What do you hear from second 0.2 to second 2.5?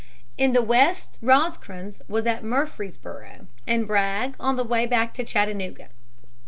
In the West Rosecrans was at